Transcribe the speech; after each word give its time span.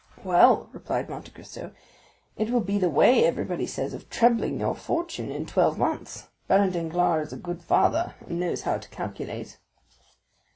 "Well," 0.23 0.67
replied 0.73 1.09
Monte 1.11 1.29
Cristo, 1.29 1.73
"it 2.35 2.49
will 2.49 2.61
be 2.61 2.79
the 2.79 2.89
way, 2.89 3.23
everybody 3.23 3.67
says, 3.67 3.93
of 3.93 4.09
trebling 4.09 4.59
your 4.59 4.73
fortune 4.73 5.29
in 5.31 5.45
twelve 5.45 5.77
months. 5.77 6.29
Baron 6.47 6.71
Danglars 6.71 7.27
is 7.27 7.33
a 7.33 7.37
good 7.37 7.61
father, 7.61 8.15
and 8.27 8.39
knows 8.39 8.63
how 8.63 8.79
to 8.79 8.89
calculate." 8.89 9.59